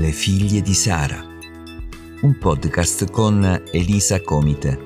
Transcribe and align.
Le 0.00 0.12
figlie 0.12 0.62
di 0.62 0.72
Sara, 0.72 1.22
un 2.22 2.38
podcast 2.38 3.10
con 3.10 3.44
Elisa 3.70 4.22
Comite. 4.22 4.78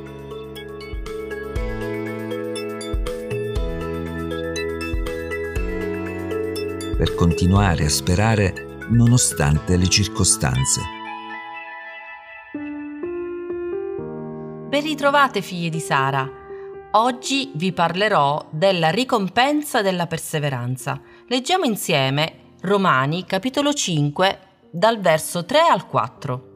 Per 6.96 7.14
continuare 7.14 7.84
a 7.84 7.88
sperare 7.88 8.78
nonostante 8.90 9.76
le 9.76 9.86
circostanze. 9.86 10.80
Ben 14.68 14.82
ritrovate 14.82 15.42
figlie 15.42 15.68
di 15.68 15.78
Sara. 15.78 16.28
Oggi 16.90 17.52
vi 17.54 17.72
parlerò 17.72 18.48
della 18.50 18.90
ricompensa 18.90 19.80
della 19.80 20.08
perseveranza. 20.08 21.00
Leggiamo 21.28 21.66
insieme 21.66 22.56
Romani 22.62 23.24
capitolo 23.24 23.72
5 23.72 24.38
dal 24.74 24.98
verso 24.98 25.44
3 25.44 25.60
al 25.60 25.86
4. 25.86 26.48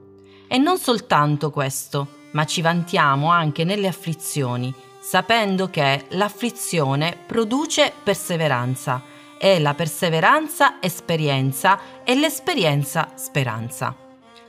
E 0.48 0.58
non 0.58 0.76
soltanto 0.76 1.52
questo, 1.52 2.16
ma 2.32 2.44
ci 2.44 2.60
vantiamo 2.62 3.30
anche 3.30 3.62
nelle 3.62 3.86
afflizioni, 3.86 4.74
sapendo 4.98 5.70
che 5.70 6.06
l'afflizione 6.10 7.16
produce 7.26 7.92
perseveranza 8.02 9.02
e 9.38 9.60
la 9.60 9.72
perseveranza 9.74 10.80
esperienza 10.80 11.78
e 12.02 12.16
l'esperienza 12.16 13.10
speranza. 13.14 13.94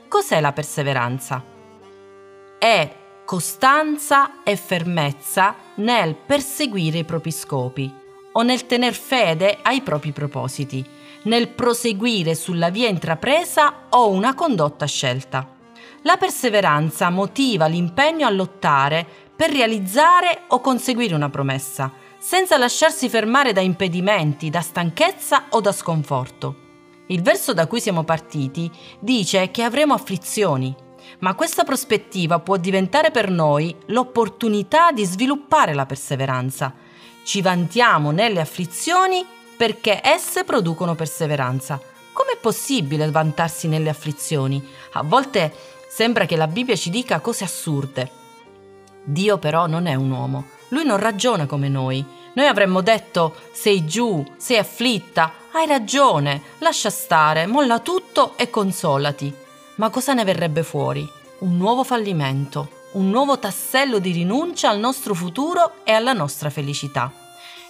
Cos'è 0.08 0.40
la 0.40 0.52
perseveranza? 0.52 1.44
È 2.58 2.96
costanza 3.24 4.42
e 4.42 4.56
fermezza 4.56 5.54
nel 5.76 6.16
perseguire 6.16 6.98
i 6.98 7.04
propri 7.04 7.30
scopi 7.30 7.99
o 8.32 8.42
nel 8.42 8.66
tener 8.66 8.94
fede 8.94 9.58
ai 9.62 9.82
propri 9.82 10.12
propositi 10.12 10.84
nel 11.22 11.48
proseguire 11.48 12.34
sulla 12.34 12.70
via 12.70 12.88
intrapresa 12.88 13.86
o 13.90 14.08
una 14.08 14.34
condotta 14.34 14.86
scelta. 14.86 15.46
La 16.02 16.16
perseveranza 16.16 17.10
motiva 17.10 17.66
l'impegno 17.66 18.26
a 18.26 18.30
lottare 18.30 19.06
per 19.36 19.50
realizzare 19.50 20.42
o 20.48 20.60
conseguire 20.60 21.14
una 21.14 21.28
promessa, 21.28 21.92
senza 22.18 22.56
lasciarsi 22.56 23.08
fermare 23.08 23.52
da 23.52 23.60
impedimenti, 23.60 24.48
da 24.48 24.60
stanchezza 24.60 25.46
o 25.50 25.60
da 25.60 25.72
sconforto. 25.72 26.68
Il 27.06 27.22
verso 27.22 27.52
da 27.52 27.66
cui 27.66 27.80
siamo 27.80 28.04
partiti 28.04 28.70
dice 28.98 29.50
che 29.50 29.62
avremo 29.62 29.94
afflizioni, 29.94 30.74
ma 31.20 31.34
questa 31.34 31.64
prospettiva 31.64 32.38
può 32.38 32.56
diventare 32.56 33.10
per 33.10 33.30
noi 33.30 33.74
l'opportunità 33.86 34.92
di 34.92 35.04
sviluppare 35.04 35.74
la 35.74 35.86
perseveranza. 35.86 36.72
Ci 37.30 37.42
vantiamo 37.42 38.10
nelle 38.10 38.40
afflizioni 38.40 39.24
perché 39.56 40.00
esse 40.02 40.42
producono 40.42 40.96
perseveranza. 40.96 41.80
Com'è 42.12 42.36
possibile 42.36 43.08
vantarsi 43.08 43.68
nelle 43.68 43.88
afflizioni? 43.88 44.60
A 44.94 45.04
volte 45.04 45.54
sembra 45.88 46.26
che 46.26 46.34
la 46.34 46.48
Bibbia 46.48 46.74
ci 46.74 46.90
dica 46.90 47.20
cose 47.20 47.44
assurde. 47.44 48.10
Dio 49.04 49.38
però 49.38 49.68
non 49.68 49.86
è 49.86 49.94
un 49.94 50.10
uomo, 50.10 50.46
lui 50.70 50.84
non 50.84 50.96
ragiona 50.96 51.46
come 51.46 51.68
noi. 51.68 52.04
Noi 52.34 52.48
avremmo 52.48 52.80
detto 52.80 53.36
sei 53.52 53.86
giù, 53.86 54.26
sei 54.36 54.58
afflitta, 54.58 55.32
hai 55.52 55.68
ragione, 55.68 56.42
lascia 56.58 56.90
stare, 56.90 57.46
molla 57.46 57.78
tutto 57.78 58.36
e 58.36 58.50
consolati. 58.50 59.32
Ma 59.76 59.88
cosa 59.88 60.14
ne 60.14 60.24
verrebbe 60.24 60.64
fuori? 60.64 61.08
Un 61.38 61.56
nuovo 61.56 61.84
fallimento, 61.84 62.70
un 62.94 63.08
nuovo 63.08 63.38
tassello 63.38 64.00
di 64.00 64.10
rinuncia 64.10 64.68
al 64.68 64.80
nostro 64.80 65.14
futuro 65.14 65.74
e 65.84 65.92
alla 65.92 66.12
nostra 66.12 66.50
felicità. 66.50 67.19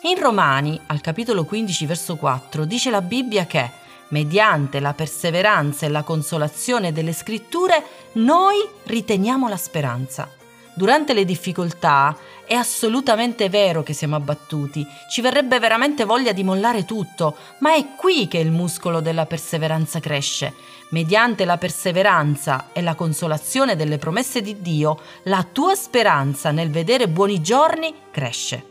In 0.05 0.19
Romani, 0.19 0.81
al 0.87 1.03
capitolo 1.03 1.45
15, 1.45 1.85
verso 1.85 2.17
4, 2.17 2.65
dice 2.65 2.89
la 2.89 3.03
Bibbia 3.03 3.45
che, 3.45 3.71
mediante 4.09 4.81
la 4.81 4.95
perseveranza 4.95 5.85
e 5.85 5.91
la 5.91 6.05
consolazione 6.05 6.91
delle 6.91 7.13
scritture, 7.13 7.85
noi 8.13 8.67
riteniamo 8.85 9.47
la 9.47 9.59
speranza. 9.59 10.27
Durante 10.73 11.13
le 11.13 11.27
difficoltà 11.27 12.17
è 12.47 12.55
assolutamente 12.55 13.51
vero 13.51 13.83
che 13.83 13.93
siamo 13.93 14.17
abbattuti, 14.17 14.87
ci 15.11 15.21
verrebbe 15.21 15.59
veramente 15.59 16.07
voglia 16.07 16.33
di 16.33 16.45
mollare 16.45 16.87
tutto, 16.87 17.37
ma 17.59 17.75
è 17.75 17.95
qui 17.95 18.27
che 18.27 18.39
il 18.39 18.51
muscolo 18.51 19.01
della 19.01 19.27
perseveranza 19.27 20.01
cresce. 20.01 20.55
Mediante 20.93 21.45
la 21.45 21.59
perseveranza 21.59 22.69
e 22.73 22.81
la 22.81 22.95
consolazione 22.95 23.77
delle 23.77 23.99
promesse 23.99 24.41
di 24.41 24.63
Dio, 24.63 24.99
la 25.25 25.47
tua 25.53 25.75
speranza 25.75 26.53
nel 26.53 26.71
vedere 26.71 27.07
buoni 27.07 27.43
giorni 27.43 27.95
cresce. 28.11 28.70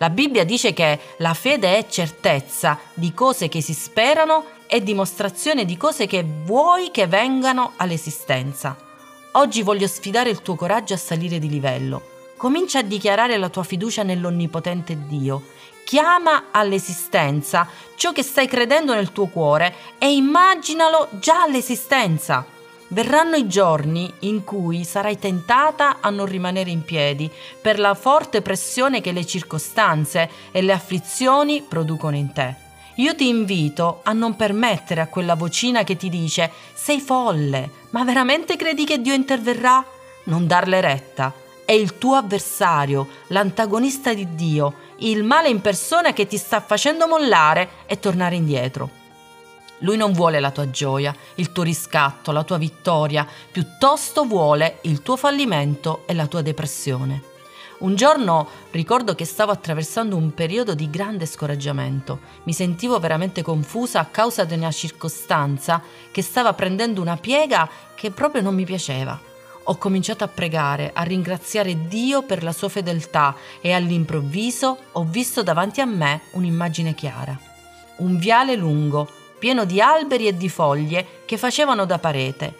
La 0.00 0.08
Bibbia 0.08 0.44
dice 0.44 0.72
che 0.72 0.98
la 1.18 1.34
fede 1.34 1.76
è 1.76 1.86
certezza 1.86 2.78
di 2.94 3.12
cose 3.12 3.48
che 3.48 3.60
si 3.60 3.74
sperano 3.74 4.46
e 4.66 4.82
dimostrazione 4.82 5.66
di 5.66 5.76
cose 5.76 6.06
che 6.06 6.24
vuoi 6.24 6.90
che 6.90 7.06
vengano 7.06 7.72
all'esistenza. 7.76 8.78
Oggi 9.32 9.60
voglio 9.60 9.86
sfidare 9.86 10.30
il 10.30 10.40
tuo 10.40 10.54
coraggio 10.54 10.94
a 10.94 10.96
salire 10.96 11.38
di 11.38 11.50
livello. 11.50 12.32
Comincia 12.38 12.78
a 12.78 12.82
dichiarare 12.82 13.36
la 13.36 13.50
tua 13.50 13.62
fiducia 13.62 14.02
nell'onnipotente 14.02 14.96
Dio. 15.06 15.48
Chiama 15.84 16.44
all'esistenza 16.50 17.68
ciò 17.94 18.12
che 18.12 18.22
stai 18.22 18.48
credendo 18.48 18.94
nel 18.94 19.12
tuo 19.12 19.26
cuore 19.26 19.74
e 19.98 20.14
immaginalo 20.14 21.08
già 21.20 21.42
all'esistenza. 21.42 22.46
Verranno 22.92 23.36
i 23.36 23.46
giorni 23.46 24.12
in 24.20 24.42
cui 24.42 24.82
sarai 24.82 25.16
tentata 25.16 25.98
a 26.00 26.10
non 26.10 26.26
rimanere 26.26 26.70
in 26.70 26.82
piedi 26.82 27.30
per 27.60 27.78
la 27.78 27.94
forte 27.94 28.42
pressione 28.42 29.00
che 29.00 29.12
le 29.12 29.24
circostanze 29.24 30.28
e 30.50 30.60
le 30.60 30.72
afflizioni 30.72 31.62
producono 31.62 32.16
in 32.16 32.32
te. 32.32 32.54
Io 32.96 33.14
ti 33.14 33.28
invito 33.28 34.00
a 34.02 34.12
non 34.12 34.34
permettere 34.34 35.02
a 35.02 35.06
quella 35.06 35.36
vocina 35.36 35.84
che 35.84 35.96
ti 35.96 36.08
dice 36.08 36.50
sei 36.74 37.00
folle, 37.00 37.70
ma 37.90 38.02
veramente 38.02 38.56
credi 38.56 38.84
che 38.84 39.00
Dio 39.00 39.14
interverrà? 39.14 39.84
Non 40.24 40.48
darle 40.48 40.80
retta. 40.80 41.32
È 41.64 41.72
il 41.72 41.96
tuo 41.96 42.16
avversario, 42.16 43.06
l'antagonista 43.28 44.12
di 44.12 44.34
Dio, 44.34 44.74
il 44.96 45.22
male 45.22 45.48
in 45.48 45.60
persona 45.60 46.12
che 46.12 46.26
ti 46.26 46.36
sta 46.36 46.60
facendo 46.60 47.06
mollare 47.06 47.68
e 47.86 48.00
tornare 48.00 48.34
indietro. 48.34 48.99
Lui 49.80 49.96
non 49.96 50.12
vuole 50.12 50.40
la 50.40 50.50
tua 50.50 50.70
gioia, 50.70 51.14
il 51.36 51.52
tuo 51.52 51.62
riscatto, 51.62 52.32
la 52.32 52.44
tua 52.44 52.58
vittoria, 52.58 53.26
piuttosto 53.50 54.24
vuole 54.24 54.78
il 54.82 55.02
tuo 55.02 55.16
fallimento 55.16 56.02
e 56.06 56.14
la 56.14 56.26
tua 56.26 56.42
depressione. 56.42 57.28
Un 57.78 57.94
giorno 57.94 58.46
ricordo 58.72 59.14
che 59.14 59.24
stavo 59.24 59.52
attraversando 59.52 60.14
un 60.14 60.34
periodo 60.34 60.74
di 60.74 60.90
grande 60.90 61.24
scoraggiamento. 61.24 62.20
Mi 62.42 62.52
sentivo 62.52 62.98
veramente 62.98 63.40
confusa 63.40 64.00
a 64.00 64.04
causa 64.04 64.44
di 64.44 64.52
una 64.52 64.70
circostanza 64.70 65.80
che 66.10 66.20
stava 66.20 66.52
prendendo 66.52 67.00
una 67.00 67.16
piega 67.16 67.66
che 67.94 68.10
proprio 68.10 68.42
non 68.42 68.54
mi 68.54 68.64
piaceva. 68.64 69.18
Ho 69.64 69.76
cominciato 69.76 70.24
a 70.24 70.28
pregare, 70.28 70.90
a 70.92 71.02
ringraziare 71.04 71.86
Dio 71.86 72.22
per 72.22 72.42
la 72.42 72.52
sua 72.52 72.68
fedeltà 72.68 73.34
e 73.62 73.72
all'improvviso 73.72 74.76
ho 74.92 75.04
visto 75.04 75.42
davanti 75.42 75.80
a 75.80 75.86
me 75.86 76.20
un'immagine 76.32 76.94
chiara. 76.94 77.38
Un 77.98 78.18
viale 78.18 78.56
lungo, 78.56 79.08
pieno 79.40 79.64
di 79.64 79.80
alberi 79.80 80.28
e 80.28 80.36
di 80.36 80.50
foglie 80.50 81.22
che 81.24 81.38
facevano 81.38 81.86
da 81.86 81.98
parete. 81.98 82.54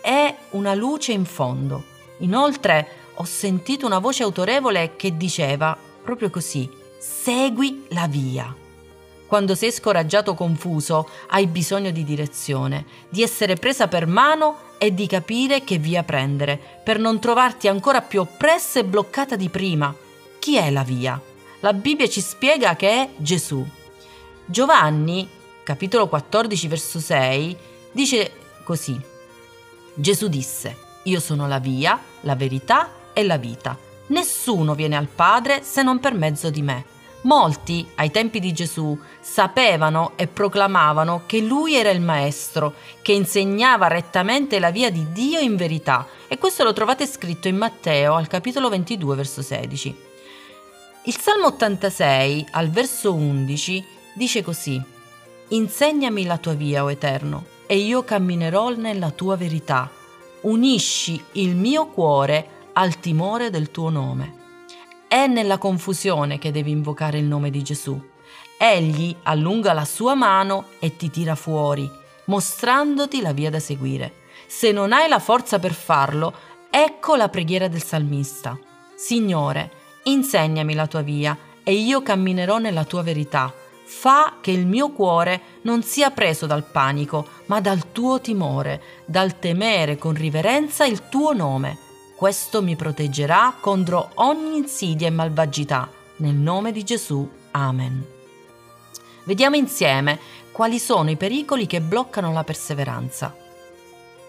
È 0.00 0.34
una 0.50 0.74
luce 0.74 1.12
in 1.12 1.26
fondo. 1.26 1.84
Inoltre 2.18 2.88
ho 3.14 3.24
sentito 3.24 3.84
una 3.84 3.98
voce 3.98 4.22
autorevole 4.22 4.94
che 4.96 5.16
diceva 5.16 5.76
proprio 6.02 6.30
così, 6.30 6.70
segui 6.98 7.84
la 7.88 8.06
via. 8.06 8.54
Quando 9.26 9.54
sei 9.54 9.70
scoraggiato 9.70 10.34
confuso, 10.34 11.08
hai 11.28 11.46
bisogno 11.46 11.90
di 11.90 12.04
direzione, 12.04 12.84
di 13.08 13.22
essere 13.22 13.56
presa 13.56 13.88
per 13.88 14.06
mano 14.06 14.68
e 14.78 14.94
di 14.94 15.06
capire 15.06 15.62
che 15.64 15.78
via 15.78 16.02
prendere, 16.02 16.58
per 16.82 16.98
non 16.98 17.18
trovarti 17.18 17.68
ancora 17.68 18.02
più 18.02 18.20
oppressa 18.20 18.80
e 18.80 18.84
bloccata 18.84 19.36
di 19.36 19.48
prima. 19.48 19.94
Chi 20.38 20.56
è 20.56 20.70
la 20.70 20.82
via? 20.82 21.20
La 21.60 21.72
Bibbia 21.72 22.08
ci 22.08 22.20
spiega 22.20 22.74
che 22.76 22.88
è 22.88 23.08
Gesù. 23.16 23.66
Giovanni 24.46 25.28
capitolo 25.70 26.08
14, 26.08 26.66
verso 26.66 26.98
6, 26.98 27.56
dice 27.92 28.32
così. 28.64 29.00
Gesù 29.94 30.26
disse, 30.26 30.76
io 31.04 31.20
sono 31.20 31.46
la 31.46 31.60
via, 31.60 31.96
la 32.22 32.34
verità 32.34 32.90
e 33.12 33.22
la 33.22 33.36
vita. 33.36 33.78
Nessuno 34.08 34.74
viene 34.74 34.96
al 34.96 35.06
Padre 35.06 35.62
se 35.62 35.84
non 35.84 36.00
per 36.00 36.14
mezzo 36.14 36.50
di 36.50 36.62
me. 36.62 36.84
Molti, 37.20 37.86
ai 37.94 38.10
tempi 38.10 38.40
di 38.40 38.52
Gesù, 38.52 38.98
sapevano 39.20 40.14
e 40.16 40.26
proclamavano 40.26 41.22
che 41.26 41.38
lui 41.38 41.76
era 41.76 41.90
il 41.90 42.00
Maestro, 42.00 42.74
che 43.00 43.12
insegnava 43.12 43.86
rettamente 43.86 44.58
la 44.58 44.72
via 44.72 44.90
di 44.90 45.12
Dio 45.12 45.38
in 45.38 45.54
verità. 45.54 46.04
E 46.26 46.36
questo 46.36 46.64
lo 46.64 46.72
trovate 46.72 47.06
scritto 47.06 47.46
in 47.46 47.56
Matteo 47.56 48.14
al 48.14 48.26
capitolo 48.26 48.68
22, 48.70 49.14
verso 49.14 49.40
16. 49.40 49.96
Il 51.04 51.16
Salmo 51.16 51.46
86, 51.46 52.48
al 52.50 52.70
verso 52.70 53.14
11, 53.14 53.84
dice 54.16 54.42
così. 54.42 54.98
Insegnami 55.52 56.26
la 56.26 56.38
tua 56.38 56.52
via, 56.54 56.84
o 56.84 56.90
Eterno, 56.90 57.44
e 57.66 57.76
io 57.76 58.04
camminerò 58.04 58.70
nella 58.70 59.10
tua 59.10 59.36
verità. 59.36 59.90
Unisci 60.42 61.20
il 61.32 61.56
mio 61.56 61.86
cuore 61.86 62.68
al 62.74 63.00
timore 63.00 63.50
del 63.50 63.72
tuo 63.72 63.90
nome. 63.90 64.34
È 65.08 65.26
nella 65.26 65.58
confusione 65.58 66.38
che 66.38 66.52
devi 66.52 66.70
invocare 66.70 67.18
il 67.18 67.24
nome 67.24 67.50
di 67.50 67.64
Gesù. 67.64 68.00
Egli 68.56 69.14
allunga 69.24 69.72
la 69.72 69.84
sua 69.84 70.14
mano 70.14 70.66
e 70.78 70.96
ti 70.96 71.10
tira 71.10 71.34
fuori. 71.34 71.90
mostrandoti 72.26 73.20
la 73.20 73.32
via 73.32 73.50
da 73.50 73.58
seguire. 73.58 74.12
Se 74.46 74.70
non 74.70 74.92
hai 74.92 75.08
la 75.08 75.18
forza 75.18 75.58
per 75.58 75.72
farlo, 75.72 76.32
ecco 76.70 77.16
la 77.16 77.28
preghiera 77.28 77.66
del 77.66 77.82
salmista. 77.82 78.56
Signore, 78.94 79.72
insegnami 80.04 80.74
la 80.74 80.86
tua 80.86 81.02
via 81.02 81.36
e 81.64 81.72
io 81.72 82.02
camminerò 82.02 82.58
nella 82.58 82.84
tua 82.84 83.02
verità. 83.02 83.52
Fa 83.92 84.36
che 84.40 84.52
il 84.52 84.66
mio 84.66 84.92
cuore 84.92 85.58
non 85.62 85.82
sia 85.82 86.10
preso 86.10 86.46
dal 86.46 86.62
panico, 86.62 87.26
ma 87.46 87.60
dal 87.60 87.90
tuo 87.90 88.20
timore, 88.20 88.80
dal 89.04 89.38
temere 89.38 89.98
con 89.98 90.14
riverenza 90.14 90.86
il 90.86 91.08
tuo 91.08 91.34
nome. 91.34 91.76
Questo 92.16 92.62
mi 92.62 92.76
proteggerà 92.76 93.56
contro 93.60 94.12
ogni 94.14 94.56
insidia 94.56 95.08
e 95.08 95.10
malvagità. 95.10 95.90
Nel 96.18 96.34
nome 96.34 96.70
di 96.70 96.84
Gesù. 96.84 97.28
Amen. 97.50 98.06
Vediamo 99.24 99.56
insieme 99.56 100.18
quali 100.52 100.78
sono 100.78 101.10
i 101.10 101.16
pericoli 101.16 101.66
che 101.66 101.82
bloccano 101.82 102.32
la 102.32 102.44
perseveranza. 102.44 103.36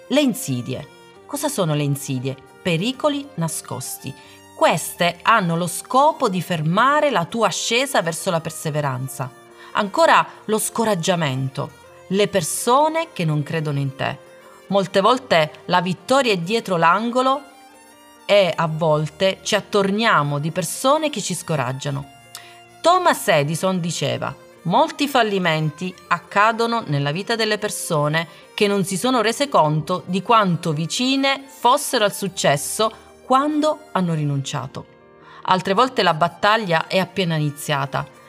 Le 0.07 0.21
insidie. 0.21 0.87
Cosa 1.25 1.47
sono 1.47 1.75
le 1.75 1.83
insidie? 1.83 2.35
Pericoli 2.61 3.25
nascosti. 3.35 4.13
Queste 4.57 5.19
hanno 5.21 5.55
lo 5.55 5.67
scopo 5.67 6.29
di 6.29 6.41
fermare 6.41 7.09
la 7.09 7.25
tua 7.25 7.47
ascesa 7.47 8.01
verso 8.01 8.31
la 8.31 8.41
perseveranza. 8.41 9.40
Ancora 9.73 10.25
lo 10.45 10.59
scoraggiamento, 10.59 11.71
le 12.07 12.27
persone 12.27 13.09
che 13.13 13.23
non 13.25 13.43
credono 13.43 13.79
in 13.79 13.95
te. 13.95 14.17
Molte 14.67 15.01
volte 15.01 15.51
la 15.65 15.81
vittoria 15.81 16.33
è 16.33 16.37
dietro 16.37 16.77
l'angolo 16.77 17.41
e 18.25 18.53
a 18.55 18.67
volte 18.67 19.39
ci 19.43 19.55
attorniamo 19.55 20.39
di 20.39 20.51
persone 20.51 21.09
che 21.09 21.21
ci 21.21 21.33
scoraggiano. 21.33 22.09
Thomas 22.81 23.27
Edison 23.27 23.79
diceva, 23.79 24.33
molti 24.63 25.07
fallimenti 25.07 25.93
accadono 26.07 26.83
nella 26.87 27.11
vita 27.11 27.35
delle 27.35 27.57
persone 27.57 28.27
che 28.53 28.67
non 28.67 28.83
si 28.85 28.97
sono 28.97 29.21
rese 29.21 29.49
conto 29.49 30.03
di 30.05 30.21
quanto 30.21 30.73
vicine 30.73 31.43
fossero 31.45 32.05
al 32.05 32.13
successo 32.13 32.91
quando 33.23 33.87
hanno 33.91 34.13
rinunciato. 34.13 34.85
Altre 35.43 35.73
volte 35.73 36.03
la 36.03 36.13
battaglia 36.13 36.87
è 36.87 36.99
appena 36.99 37.35
iniziata. 37.35 38.19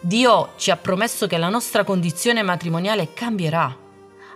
Dio 0.00 0.50
ci 0.56 0.70
ha 0.70 0.76
promesso 0.76 1.26
che 1.26 1.38
la 1.38 1.48
nostra 1.48 1.82
condizione 1.82 2.42
matrimoniale 2.42 3.12
cambierà. 3.14 3.76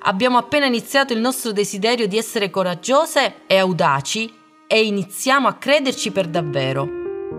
Abbiamo 0.05 0.37
appena 0.37 0.67
iniziato 0.67 1.13
il 1.13 1.21
nostro 1.21 1.53
desiderio 1.53 2.09
di 2.09 2.19
essere 2.19 2.51
coraggiose 2.51 3.47
e 3.47 3.57
audaci 3.59 4.35
e 4.67 4.85
iniziamo 4.85 5.47
a 5.47 5.55
crederci 5.55 6.11
per 6.11 6.27
davvero. 6.27 6.89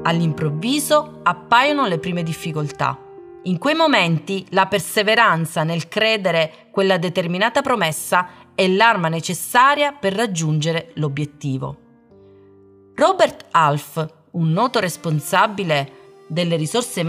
All'improvviso 0.03 1.19
appaiono 1.23 1.85
le 1.85 1.99
prime 1.99 2.23
difficoltà. 2.23 2.97
In 3.43 3.57
quei 3.57 3.75
momenti 3.75 4.45
la 4.51 4.67
perseveranza 4.67 5.63
nel 5.63 5.89
credere 5.89 6.67
quella 6.71 6.97
determinata 6.97 7.61
promessa 7.61 8.29
è 8.55 8.65
l'arma 8.69 9.09
necessaria 9.09 9.91
per 9.91 10.13
raggiungere 10.13 10.91
l'obiettivo. 10.93 11.77
Robert 12.95 13.47
Alf, 13.51 14.07
un 14.31 14.49
noto 14.51 14.79
responsabile 14.79 16.02
delle 16.33 16.55
risorse 16.55 17.05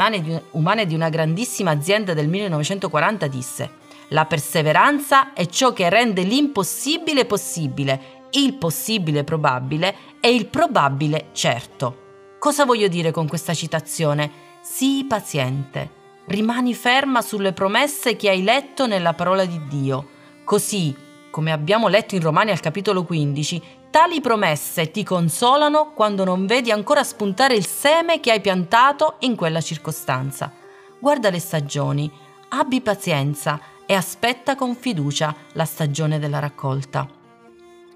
umane 0.51 0.87
di 0.87 0.95
una 0.95 1.09
grandissima 1.09 1.71
azienda 1.71 2.13
del 2.13 2.29
1940, 2.29 3.27
disse 3.27 3.71
La 4.09 4.27
perseveranza 4.27 5.33
è 5.33 5.47
ciò 5.47 5.73
che 5.73 5.89
rende 5.89 6.23
l'impossibile 6.23 7.25
possibile, 7.25 8.27
il 8.33 8.55
possibile 8.55 9.25
probabile 9.25 9.97
e 10.21 10.33
il 10.35 10.47
probabile 10.47 11.29
certo. 11.33 12.03
Cosa 12.39 12.67
voglio 12.67 12.89
dire 12.89 13.11
con 13.11 13.27
questa 13.27 13.55
citazione? 13.55 14.31
Sii 14.61 15.05
paziente, 15.07 15.91
rimani 16.27 16.75
ferma 16.75 17.23
sulle 17.23 17.55
promesse 17.55 18.17
che 18.17 18.29
hai 18.29 18.43
letto 18.43 18.87
nella 18.87 19.15
parola 19.15 19.47
di 19.47 19.59
Dio. 19.69 20.09
Così, 20.45 20.95
come 21.35 21.51
abbiamo 21.51 21.89
letto 21.89 22.15
in 22.15 22.21
Romani 22.21 22.53
al 22.53 22.61
capitolo 22.61 23.03
15, 23.03 23.61
Tali 23.91 24.21
promesse 24.21 24.93
ti 24.93 25.03
consolano 25.03 25.91
quando 25.93 26.23
non 26.23 26.47
vedi 26.47 26.71
ancora 26.71 27.03
spuntare 27.03 27.57
il 27.57 27.67
seme 27.67 28.21
che 28.21 28.31
hai 28.31 28.41
piantato 28.41 29.17
in 29.21 29.35
quella 29.35 29.61
circostanza. 29.61 30.53
Guarda 30.97 31.31
le 31.31 31.41
stagioni, 31.41 32.09
abbi 32.51 32.81
pazienza 32.81 33.59
e 33.85 33.95
aspetta 33.95 34.55
con 34.55 34.77
fiducia 34.77 35.35
la 35.55 35.65
stagione 35.65 36.21
della 36.21 36.39
raccolta. 36.39 37.09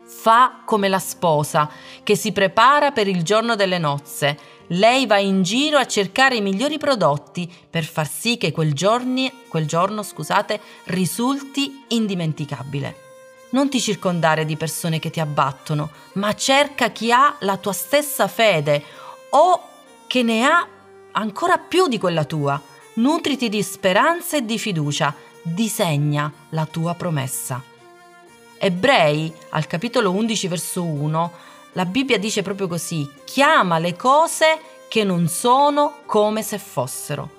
Fa 0.05 0.63
come 0.65 0.89
la 0.89 0.99
sposa 0.99 1.71
che 2.03 2.17
si 2.17 2.33
prepara 2.33 2.91
per 2.91 3.07
il 3.07 3.23
giorno 3.23 3.55
delle 3.55 3.79
nozze. 3.79 4.37
Lei 4.67 5.07
va 5.07 5.19
in 5.19 5.45
giro 5.45 5.79
a 5.79 5.87
cercare 5.87 6.35
i 6.35 6.43
migliori 6.43 6.77
prodotti 6.77 7.49
per 7.71 7.85
far 7.85 8.09
sì 8.09 8.37
che 8.37 8.51
quel, 8.51 8.73
giorni, 8.73 9.33
quel 9.47 9.69
giorno 9.69 10.03
scusate, 10.03 10.61
risulti 10.87 11.85
indimenticabile. 11.91 13.07
Non 13.51 13.71
ti 13.71 13.81
circondare 13.81 14.45
di 14.45 14.57
persone 14.57 14.99
che 14.99 15.11
ti 15.11 15.21
abbattono, 15.21 15.91
ma 16.15 16.35
cerca 16.35 16.91
chi 16.91 17.11
ha 17.11 17.37
la 17.41 17.57
tua 17.57 17.73
stessa 17.73 18.29
fede 18.29 18.85
o 19.31 19.63
che 20.07 20.23
ne 20.23 20.45
ha 20.45 20.67
ancora 21.13 21.59
più 21.59 21.89
di 21.89 21.99
quella 21.99 22.25
tua. 22.25 22.61
Nutriti 22.95 23.49
di 23.49 23.63
speranza 23.63 24.37
e 24.37 24.45
di 24.45 24.59
fiducia, 24.59 25.15
disegna 25.41 26.31
la 26.51 26.67
tua 26.67 26.95
promessa. 26.95 27.63
Ebrei, 28.59 29.33
al 29.51 29.67
capitolo 29.67 30.11
11, 30.11 30.49
verso 30.49 30.83
1, 30.83 31.33
la 31.73 31.85
Bibbia 31.85 32.19
dice 32.19 32.43
proprio 32.43 32.67
così, 32.67 33.09
chiama 33.25 33.79
le 33.79 33.95
cose 33.95 34.61
che 34.89 35.05
non 35.05 35.29
sono 35.29 36.01
come 36.07 36.43
se 36.43 36.59
fossero. 36.59 37.38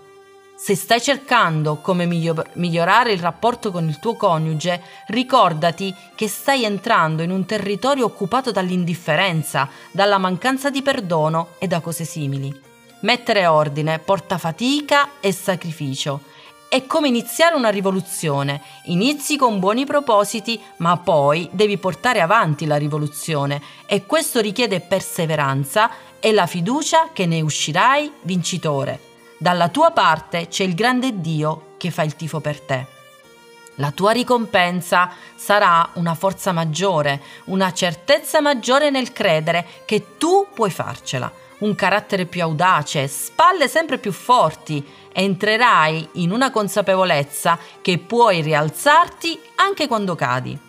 Se 0.62 0.76
stai 0.76 1.02
cercando 1.02 1.78
come 1.78 2.06
migliorare 2.06 3.14
il 3.14 3.20
rapporto 3.20 3.72
con 3.72 3.88
il 3.88 3.98
tuo 3.98 4.16
coniuge, 4.16 4.82
ricordati 5.08 5.96
che 6.16 6.28
stai 6.28 6.66
entrando 6.66 7.24
in 7.24 7.32
un 7.32 7.46
territorio 7.46 8.04
occupato 8.04 8.52
dall'indifferenza, 8.52 9.70
dalla 9.90 10.18
mancanza 10.18 10.70
di 10.70 10.82
perdono 10.82 11.52
e 11.60 11.68
da 11.68 11.80
cose 11.80 12.04
simili. 12.04 12.54
Mettere 13.00 13.48
ordine 13.48 14.00
porta 14.00 14.38
fatica 14.38 15.12
e 15.22 15.32
sacrificio. 15.32 16.24
È 16.68 16.86
come 16.86 17.08
iniziare 17.08 17.56
una 17.56 17.70
rivoluzione. 17.70 18.62
Inizi 18.88 19.38
con 19.38 19.60
buoni 19.60 19.86
propositi, 19.86 20.60
ma 20.78 20.98
poi 20.98 21.48
devi 21.54 21.78
portare 21.78 22.20
avanti 22.20 22.66
la 22.66 22.76
rivoluzione 22.76 23.62
e 23.86 24.06
questo 24.06 24.42
richiede 24.42 24.82
perseveranza 24.82 25.90
e 26.20 26.34
la 26.34 26.46
fiducia 26.46 27.12
che 27.14 27.26
ne 27.26 27.40
uscirai 27.40 28.12
vincitore. 28.24 29.08
Dalla 29.42 29.70
tua 29.70 29.92
parte 29.92 30.50
c'è 30.50 30.66
il 30.66 30.76
grande 30.76 31.22
Dio 31.22 31.76
che 31.78 31.92
fa 31.92 32.04
il 32.04 32.18
tifo 32.18 32.42
per 32.42 32.60
te. 32.60 32.86
La 33.76 33.92
tua 33.92 34.12
ricompensa 34.12 35.14
sarà 35.34 35.92
una 35.94 36.14
forza 36.14 36.52
maggiore, 36.52 37.22
una 37.46 37.72
certezza 37.72 38.42
maggiore 38.42 38.90
nel 38.90 39.14
credere 39.14 39.66
che 39.86 40.18
tu 40.18 40.48
puoi 40.54 40.70
farcela, 40.70 41.32
un 41.60 41.74
carattere 41.74 42.26
più 42.26 42.42
audace, 42.42 43.08
spalle 43.08 43.70
sempre 43.70 43.98
più 43.98 44.12
forti. 44.12 44.86
Entrerai 45.14 46.10
in 46.16 46.32
una 46.32 46.52
consapevolezza 46.52 47.58
che 47.82 47.98
puoi 47.98 48.42
rialzarti 48.42 49.40
anche 49.56 49.88
quando 49.88 50.16
cadi. 50.16 50.60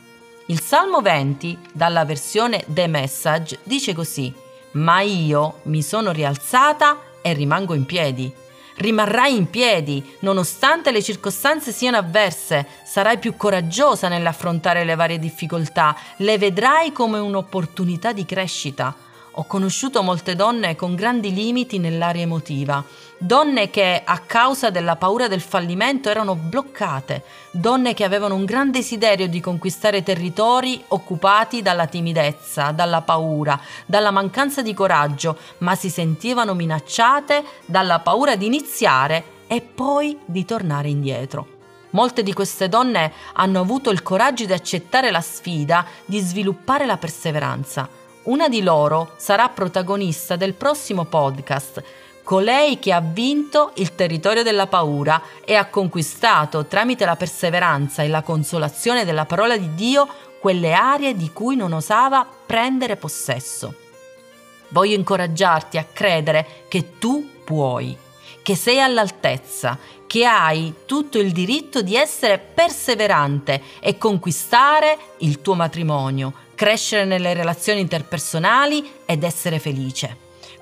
Il 0.47 0.61
Salmo 0.61 1.00
20, 1.00 1.59
dalla 1.73 2.05
versione 2.05 2.62
The 2.69 2.87
Message, 2.87 3.59
dice 3.65 3.95
così: 3.95 4.33
Ma 4.73 5.00
io 5.00 5.59
mi 5.65 5.83
sono 5.83 6.12
rialzata 6.12 7.00
e 7.21 7.33
rimango 7.33 7.75
in 7.75 7.85
piedi 7.85 8.33
rimarrai 8.81 9.37
in 9.37 9.51
piedi, 9.51 10.17
nonostante 10.21 10.91
le 10.91 11.03
circostanze 11.03 11.71
siano 11.71 11.99
avverse, 11.99 12.67
sarai 12.83 13.19
più 13.19 13.37
coraggiosa 13.37 14.09
nell'affrontare 14.09 14.85
le 14.85 14.95
varie 14.95 15.19
difficoltà, 15.19 15.95
le 16.17 16.39
vedrai 16.39 16.91
come 16.91 17.19
un'opportunità 17.19 18.13
di 18.13 18.25
crescita. 18.25 19.09
Ho 19.35 19.45
conosciuto 19.45 20.03
molte 20.03 20.35
donne 20.35 20.75
con 20.75 20.97
grandi 20.97 21.33
limiti 21.33 21.79
nell'area 21.79 22.23
emotiva, 22.23 22.85
donne 23.17 23.71
che 23.71 24.03
a 24.05 24.19
causa 24.19 24.71
della 24.71 24.97
paura 24.97 25.29
del 25.29 25.41
fallimento 25.41 26.11
erano 26.11 26.35
bloccate, 26.35 27.23
donne 27.53 27.95
che 27.95 28.03
avevano 28.03 28.35
un 28.35 28.45
gran 28.45 28.73
desiderio 28.73 29.29
di 29.29 29.39
conquistare 29.41 30.03
territori 30.03 30.83
occupati 30.89 31.63
dalla 31.63 31.87
timidezza, 31.87 32.73
dalla 32.73 33.03
paura, 33.03 33.59
dalla 33.87 34.11
mancanza 34.11 34.63
di 34.63 34.75
coraggio, 34.75 35.39
ma 35.59 35.77
si 35.77 35.91
sentivano 35.91 36.53
minacciate 36.55 37.45
dalla 37.67 38.01
paura 38.01 38.35
di 38.35 38.47
iniziare 38.47 39.23
e 39.47 39.61
poi 39.61 40.19
di 40.25 40.45
tornare 40.45 40.89
indietro. 40.89 41.59
Molte 41.91 42.25
di 42.25 42.33
queste 42.33 42.69
donne 42.69 43.13
hanno 43.35 43.61
avuto 43.61 43.91
il 43.91 44.03
coraggio 44.03 44.45
di 44.45 44.53
accettare 44.53 45.13
la 45.13 45.21
sfida 45.21 45.87
di 46.05 46.19
sviluppare 46.19 46.85
la 46.85 46.97
perseveranza 46.97 48.00
una 48.25 48.49
di 48.49 48.62
loro 48.62 49.15
sarà 49.17 49.49
protagonista 49.49 50.37
del 50.37 50.53
prossimo 50.53 51.05
podcast, 51.05 51.83
colei 52.23 52.79
che 52.79 52.93
ha 52.93 53.00
vinto 53.00 53.73
il 53.77 53.95
territorio 53.95 54.43
della 54.43 54.67
paura 54.67 55.23
e 55.45 55.55
ha 55.55 55.67
conquistato 55.67 56.67
tramite 56.67 57.07
la 57.07 57.17
perseveranza 57.17 58.03
e 58.03 58.09
la 58.09 58.23
consolazione 58.23 59.07
della 59.07 59.25
parola 59.25 59.57
di 59.57 59.75
Dio 59.75 60.07
quelle 60.39 60.73
aree 60.73 61.17
di 61.17 61.33
cui 61.33 61.57
non 61.57 61.73
osava 61.73 62.27
prendere 62.47 62.97
possesso. 62.97 63.75
Voglio 64.69 64.97
incoraggiarti 64.97 65.79
a 65.79 65.87
credere 65.91 66.65
che 66.69 66.99
tu 66.99 67.29
puoi, 67.45 67.97
che 68.43 68.55
sei 68.55 68.81
all'altezza, 68.81 69.79
che 70.07 70.25
hai 70.25 70.75
tutto 70.87 71.19
il 71.19 71.33
diritto 71.33 71.83
di 71.83 71.97
essere 71.97 72.39
perseverante 72.39 73.62
e 73.81 73.97
conquistare 73.99 74.99
il 75.19 75.41
tuo 75.41 75.55
matrimonio, 75.55 76.33
crescere 76.61 77.07
nelle 77.07 77.33
relazioni 77.33 77.81
interpersonali 77.81 78.87
ed 79.07 79.23
essere 79.23 79.59
felice. 79.59 80.14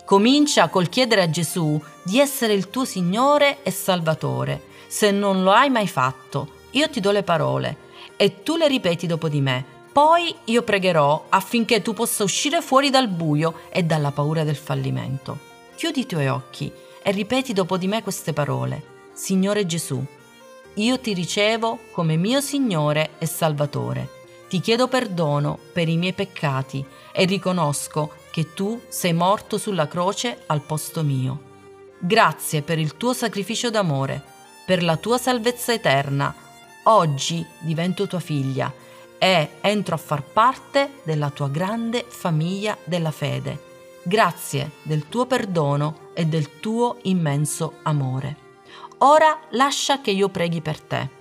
Comincia 0.04 0.68
col 0.68 0.88
chiedere 0.88 1.22
a 1.22 1.28
Gesù 1.28 1.82
di 2.04 2.20
essere 2.20 2.52
il 2.52 2.70
tuo 2.70 2.84
Signore 2.84 3.64
e 3.64 3.72
Salvatore. 3.72 4.62
Se 4.86 5.10
non 5.10 5.42
lo 5.42 5.50
hai 5.50 5.70
mai 5.70 5.88
fatto, 5.88 6.50
io 6.70 6.88
ti 6.88 7.00
do 7.00 7.10
le 7.10 7.24
parole 7.24 7.76
e 8.16 8.44
tu 8.44 8.54
le 8.54 8.68
ripeti 8.68 9.08
dopo 9.08 9.28
di 9.28 9.40
me. 9.40 9.64
Poi 9.90 10.32
io 10.44 10.62
pregherò 10.62 11.24
affinché 11.30 11.82
tu 11.82 11.94
possa 11.94 12.22
uscire 12.22 12.62
fuori 12.62 12.90
dal 12.90 13.08
buio 13.08 13.62
e 13.68 13.82
dalla 13.82 14.12
paura 14.12 14.44
del 14.44 14.54
fallimento. 14.54 15.36
Chiudi 15.74 16.02
i 16.02 16.06
tuoi 16.06 16.28
occhi 16.28 16.70
e 17.02 17.10
ripeti 17.10 17.52
dopo 17.52 17.76
di 17.76 17.88
me 17.88 18.04
queste 18.04 18.32
parole. 18.32 19.08
Signore 19.14 19.66
Gesù, 19.66 20.00
io 20.74 21.00
ti 21.00 21.12
ricevo 21.12 21.80
come 21.90 22.14
mio 22.14 22.40
Signore 22.40 23.10
e 23.18 23.26
Salvatore. 23.26 24.17
Ti 24.48 24.60
chiedo 24.60 24.88
perdono 24.88 25.58
per 25.72 25.88
i 25.88 25.98
miei 25.98 26.14
peccati 26.14 26.84
e 27.12 27.24
riconosco 27.26 28.12
che 28.30 28.54
tu 28.54 28.80
sei 28.88 29.12
morto 29.12 29.58
sulla 29.58 29.86
croce 29.86 30.44
al 30.46 30.62
posto 30.62 31.02
mio. 31.02 31.42
Grazie 31.98 32.62
per 32.62 32.78
il 32.78 32.96
tuo 32.96 33.12
sacrificio 33.12 33.68
d'amore, 33.68 34.22
per 34.64 34.82
la 34.82 34.96
tua 34.96 35.18
salvezza 35.18 35.74
eterna. 35.74 36.34
Oggi 36.84 37.44
divento 37.58 38.06
tua 38.06 38.20
figlia 38.20 38.72
e 39.18 39.50
entro 39.60 39.96
a 39.96 39.98
far 39.98 40.22
parte 40.22 41.00
della 41.02 41.28
tua 41.28 41.48
grande 41.48 42.06
famiglia 42.08 42.74
della 42.84 43.10
fede. 43.10 43.66
Grazie 44.02 44.70
del 44.82 45.08
tuo 45.08 45.26
perdono 45.26 46.12
e 46.14 46.24
del 46.24 46.60
tuo 46.60 46.98
immenso 47.02 47.74
amore. 47.82 48.36
Ora 48.98 49.40
lascia 49.50 50.00
che 50.00 50.12
io 50.12 50.30
preghi 50.30 50.62
per 50.62 50.80
te. 50.80 51.17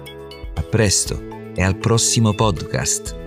A 0.53 0.61
presto 0.61 1.51
e 1.53 1.61
al 1.61 1.75
prossimo 1.75 2.33
podcast. 2.33 3.26